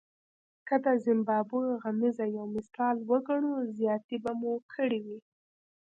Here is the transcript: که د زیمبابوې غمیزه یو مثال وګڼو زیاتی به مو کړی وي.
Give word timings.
که 0.67 0.75
د 0.85 0.87
زیمبابوې 1.05 1.71
غمیزه 1.83 2.25
یو 2.37 2.45
مثال 2.55 2.95
وګڼو 3.09 3.53
زیاتی 3.77 4.17
به 4.23 4.31
مو 4.39 4.53
کړی 4.73 4.99
وي. 5.05 5.19